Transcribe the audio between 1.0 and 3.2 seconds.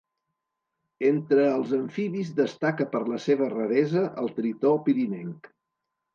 Entre els amfibis destaca per